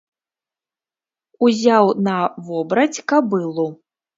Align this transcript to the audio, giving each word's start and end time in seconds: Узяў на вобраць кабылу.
Узяў 1.47 1.85
на 2.09 2.17
вобраць 2.49 2.97
кабылу. 3.15 3.67